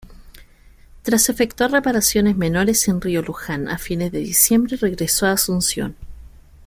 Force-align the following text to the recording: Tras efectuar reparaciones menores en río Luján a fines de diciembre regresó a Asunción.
Tras 1.03 1.29
efectuar 1.29 1.69
reparaciones 1.69 2.35
menores 2.35 2.87
en 2.87 3.01
río 3.01 3.21
Luján 3.21 3.67
a 3.69 3.77
fines 3.77 4.11
de 4.11 4.17
diciembre 4.17 4.75
regresó 4.77 5.27
a 5.27 5.33
Asunción. 5.33 5.95